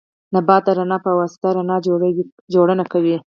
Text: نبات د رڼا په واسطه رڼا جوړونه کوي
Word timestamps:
نبات 0.35 0.61
د 0.65 0.69
رڼا 0.77 0.97
په 1.05 1.11
واسطه 1.19 1.47
رڼا 1.57 1.77
جوړونه 2.53 2.83
کوي 2.91 3.15